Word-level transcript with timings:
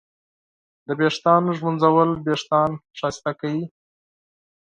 د 0.87 0.87
ویښتانو 0.99 1.51
ږمنځول 1.57 2.09
وېښتان 2.25 2.71
ښایسته 2.97 3.31
کوي. 3.39 3.65